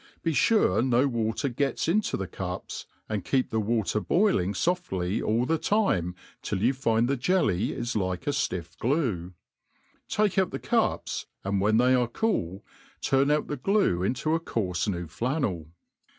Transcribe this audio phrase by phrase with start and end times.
[0.23, 5.45] Be fure no water gets into the cups, and keep the water boiling foftly all
[5.45, 9.33] the time till you find the jelly is like a fiifFglue;
[10.09, 12.65] take out the cups, anJ when they are cool,
[12.99, 15.67] turn out the glue inta a coarfe new flannel.